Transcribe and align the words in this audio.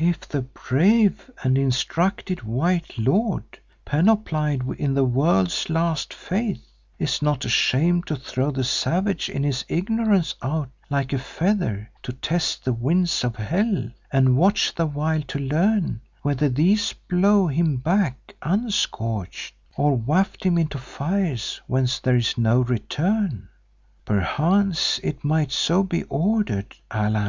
"If 0.00 0.26
the 0.26 0.42
brave 0.42 1.30
and 1.44 1.56
instructed 1.56 2.42
white 2.42 2.94
lord, 2.98 3.60
panoplied 3.86 4.62
in 4.76 4.92
the 4.94 5.04
world's 5.04 5.70
last 5.70 6.12
Faith, 6.12 6.66
is 6.98 7.22
not 7.22 7.44
ashamed 7.44 8.08
to 8.08 8.16
throw 8.16 8.50
the 8.50 8.64
savage 8.64 9.30
in 9.30 9.44
his 9.44 9.64
ignorance 9.68 10.34
out 10.42 10.68
like 10.90 11.12
a 11.12 11.18
feather 11.20 11.92
to 12.02 12.12
test 12.12 12.64
the 12.64 12.72
winds 12.72 13.22
of 13.22 13.36
hell 13.36 13.88
and 14.12 14.36
watch 14.36 14.74
the 14.74 14.84
while 14.84 15.22
to 15.28 15.38
learn 15.38 16.00
whether 16.22 16.48
these 16.48 16.92
blow 17.08 17.46
him 17.46 17.76
back 17.76 18.34
unscorched, 18.42 19.54
or 19.76 19.94
waft 19.96 20.42
him 20.42 20.58
into 20.58 20.78
fires 20.78 21.60
whence 21.68 22.00
there 22.00 22.16
is 22.16 22.36
no 22.36 22.62
return, 22.62 23.48
perchance 24.04 24.98
it 25.04 25.22
might 25.22 25.52
so 25.52 25.84
be 25.84 26.02
ordered, 26.08 26.74
Allan. 26.90 27.14